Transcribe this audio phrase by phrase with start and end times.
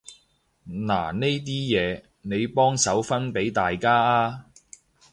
[0.67, 1.45] 嗱呢啲
[1.77, 4.45] 嘢，你幫手分畀大家啊